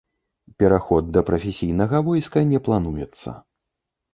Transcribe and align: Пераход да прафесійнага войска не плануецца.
Пераход 0.61 1.11
да 1.17 1.23
прафесійнага 1.27 2.01
войска 2.09 2.43
не 2.53 2.59
плануецца. 2.69 3.39